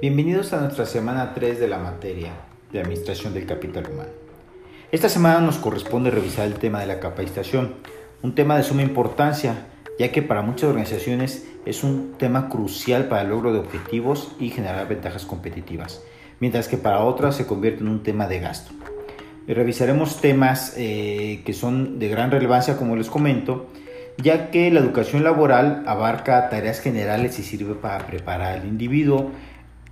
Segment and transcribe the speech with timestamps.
[0.00, 2.32] Bienvenidos a nuestra semana 3 de la materia
[2.72, 4.08] de Administración del Capital Humano.
[4.90, 7.74] Esta semana nos corresponde revisar el tema de la capacitación,
[8.22, 9.66] un tema de suma importancia,
[9.98, 14.48] ya que para muchas organizaciones es un tema crucial para el logro de objetivos y
[14.48, 16.02] generar ventajas competitivas,
[16.38, 18.72] mientras que para otras se convierte en un tema de gasto.
[19.46, 23.66] Revisaremos temas eh, que son de gran relevancia, como les comento,
[24.16, 29.30] ya que la educación laboral abarca tareas generales y sirve para preparar al individuo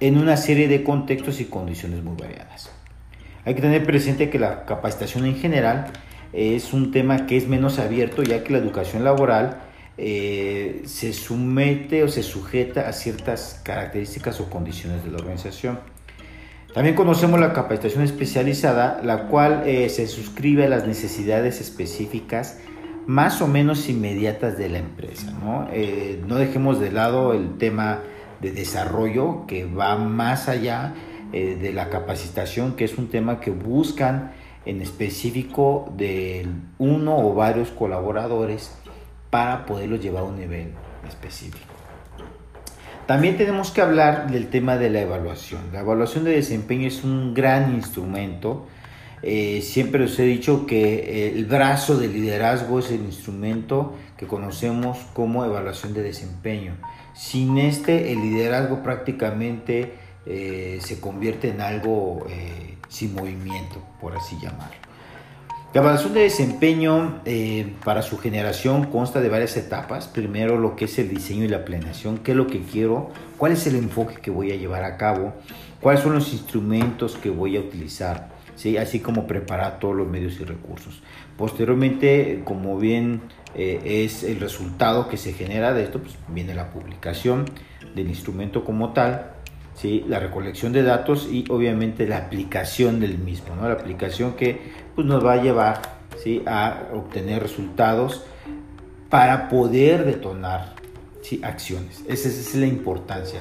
[0.00, 2.70] en una serie de contextos y condiciones muy variadas.
[3.44, 5.86] Hay que tener presente que la capacitación en general
[6.32, 9.60] es un tema que es menos abierto ya que la educación laboral
[9.98, 15.78] eh, se somete o se sujeta a ciertas características o condiciones de la organización.
[16.72, 22.58] También conocemos la capacitación especializada, la cual eh, se suscribe a las necesidades específicas
[23.06, 25.32] más o menos inmediatas de la empresa.
[25.32, 25.68] ¿no?
[25.72, 28.02] Eh, no dejemos de lado el tema
[28.40, 30.94] de desarrollo que va más allá
[31.32, 34.32] eh, de la capacitación, que es un tema que buscan
[34.64, 36.46] en específico de
[36.78, 38.76] uno o varios colaboradores
[39.30, 40.72] para poderlos llevar a un nivel
[41.08, 41.70] específico.
[43.06, 45.62] También tenemos que hablar del tema de la evaluación.
[45.72, 48.66] La evaluación de desempeño es un gran instrumento.
[49.22, 54.98] Eh, siempre os he dicho que el brazo de liderazgo es el instrumento que conocemos
[55.12, 56.76] como evaluación de desempeño.
[57.14, 59.94] Sin este, el liderazgo prácticamente
[60.26, 64.76] eh, se convierte en algo eh, sin movimiento, por así llamarlo.
[65.72, 70.08] La evaluación de desempeño eh, para su generación consta de varias etapas.
[70.08, 73.52] Primero lo que es el diseño y la planeación, qué es lo que quiero, cuál
[73.52, 75.32] es el enfoque que voy a llevar a cabo,
[75.80, 78.76] cuáles son los instrumentos que voy a utilizar, ¿sí?
[78.76, 81.02] así como preparar todos los medios y recursos.
[81.36, 83.22] Posteriormente, como bien
[83.54, 87.46] eh, es el resultado que se genera de esto, pues viene la publicación
[87.94, 89.32] del instrumento como tal,
[89.74, 90.04] ¿sí?
[90.08, 93.68] la recolección de datos y obviamente la aplicación del mismo, ¿no?
[93.68, 94.60] la aplicación que
[94.94, 95.82] pues, nos va a llevar
[96.22, 96.42] ¿sí?
[96.46, 98.24] a obtener resultados
[99.08, 100.74] para poder detonar
[101.22, 101.40] ¿sí?
[101.42, 102.04] acciones.
[102.08, 103.40] Esa, es la importancia.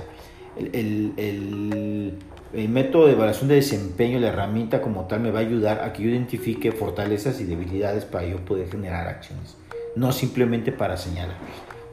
[0.60, 2.14] El, el,
[2.54, 5.94] el, método de evaluación de desempeño, la herramienta como tal, me va a ayudar a
[5.94, 9.56] que yo identifique fortalezas y debilidades para yo poder generar acciones
[9.96, 11.38] no simplemente para señalar.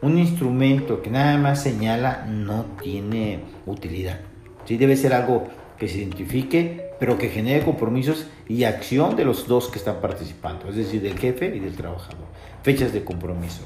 [0.02, 4.20] Un instrumento que nada más señala no tiene utilidad.
[4.64, 5.48] Sí debe ser algo
[5.78, 10.68] que se identifique, pero que genere compromisos y acción de los dos que están participando,
[10.68, 12.26] es decir, del jefe y del trabajador.
[12.62, 13.62] Fechas de compromiso.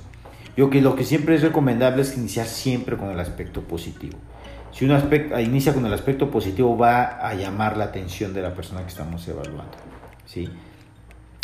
[0.57, 4.19] Yo que lo que siempre es recomendable es iniciar siempre con el aspecto positivo.
[4.73, 8.55] Si uno aspecto, inicia con el aspecto positivo va a llamar la atención de la
[8.55, 9.77] persona que estamos evaluando.
[10.27, 10.49] ¿sí?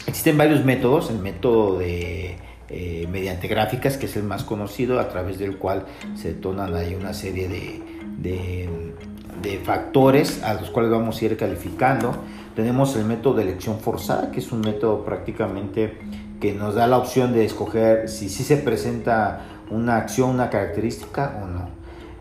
[0.07, 2.37] Existen varios métodos, el método de
[2.69, 6.95] eh, mediante gráficas, que es el más conocido, a través del cual se detonan ahí
[6.95, 7.83] una serie de,
[8.21, 12.15] de, factores a los cuales vamos a ir calificando.
[12.57, 15.99] Tenemos el método de elección forzada, que es un método prácticamente
[16.41, 21.41] que nos da la opción de escoger si sí se presenta una acción, una característica
[21.43, 21.69] o no.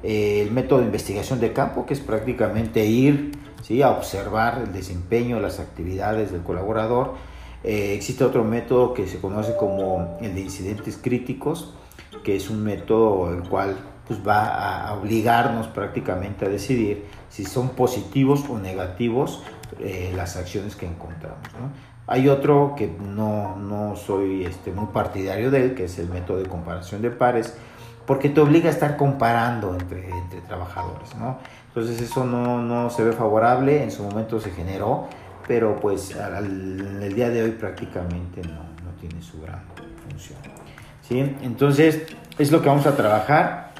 [0.07, 3.31] Eh, el método de investigación de campo, que es prácticamente ir
[3.63, 3.81] ¿sí?
[3.81, 7.15] a observar el desempeño, las actividades del colaborador
[7.63, 11.73] eh, existe otro método que se conoce como el de incidentes críticos,
[12.23, 13.77] que es un método el cual
[14.07, 19.41] pues, va a obligarnos prácticamente a decidir si son positivos o negativos
[19.79, 21.39] eh, las acciones que encontramos.
[22.05, 26.37] Hay otro que no, no soy este, muy partidario de él, que es el método
[26.37, 27.57] de comparación de pares,
[28.05, 31.15] porque te obliga a estar comparando entre, entre trabajadores.
[31.15, 31.37] ¿no?
[31.67, 35.07] Entonces eso no, no se ve favorable, en su momento se generó,
[35.47, 39.61] pero pues al, el día de hoy prácticamente no, no tiene su gran
[40.09, 40.39] función.
[41.01, 41.35] ¿sí?
[41.41, 42.03] Entonces
[42.37, 43.71] es lo que vamos a trabajar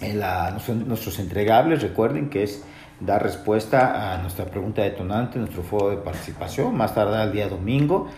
[0.00, 0.56] en la,
[0.86, 2.64] nuestros entregables, recuerden que es
[3.00, 8.08] dar respuesta a nuestra pregunta detonante, nuestro foro de participación, más tarde el día domingo.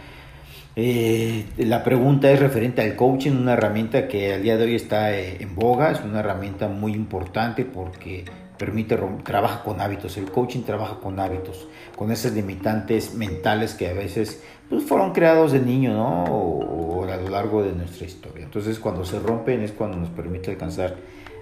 [0.81, 5.13] Eh, la pregunta es referente al coaching, una herramienta que al día de hoy está
[5.13, 8.25] eh, en boga, es una herramienta muy importante porque
[8.57, 11.67] permite, trabaja con hábitos, el coaching trabaja con hábitos,
[11.97, 16.25] con esas limitantes mentales que a veces pues, fueron creados de niño, ¿no?
[16.27, 18.45] O, a lo largo de nuestra historia.
[18.45, 20.95] Entonces cuando se rompen es cuando nos permite alcanzar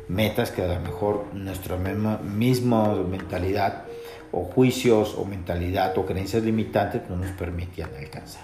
[0.08, 3.84] metas que a lo mejor nuestra misma, misma mentalidad
[4.32, 8.42] o juicios o mentalidad o creencias limitantes no nos permitían alcanzar.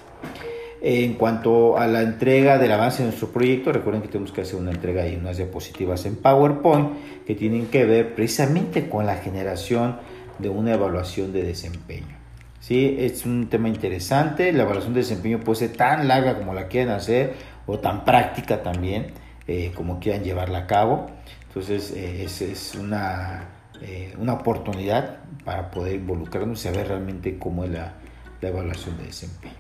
[0.85, 4.57] En cuanto a la entrega del avance de nuestro proyecto, recuerden que tenemos que hacer
[4.57, 9.99] una entrega y unas diapositivas en PowerPoint que tienen que ver precisamente con la generación
[10.41, 12.19] de una evaluación de desempeño.
[12.59, 12.97] ¿Sí?
[12.99, 16.97] Es un tema interesante, la evaluación de desempeño puede ser tan larga como la quieran
[16.97, 17.35] hacer
[17.67, 19.13] o tan práctica también
[19.47, 21.07] eh, como quieran llevarla a cabo.
[21.47, 23.51] Entonces eh, es, una
[23.81, 27.95] eh, una oportunidad para poder involucrarnos y saber realmente cómo es la,
[28.41, 29.55] la evaluación de desempeño.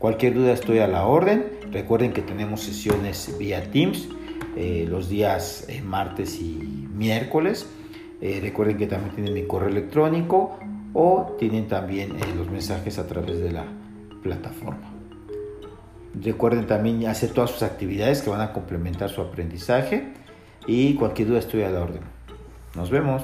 [0.00, 1.44] Cualquier duda estoy a la orden.
[1.70, 4.08] Recuerden que tenemos sesiones vía Teams
[4.56, 7.68] eh, los días eh, martes y miércoles.
[8.20, 10.58] recuerden que también tienen mi correo electrónico
[10.94, 13.66] o tienen también los mensajes a través de la
[14.22, 14.90] plataforma.
[16.14, 20.12] Recuerden también hacer todas sus actividades que van a complementar su aprendizaje
[20.66, 22.02] y cualquier duda estoy a la orden.
[22.74, 23.22] Nos vemos.